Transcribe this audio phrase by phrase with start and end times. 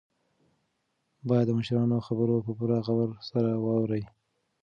[1.27, 4.03] باید د مشرانو خبره په پوره غور سره واورئ.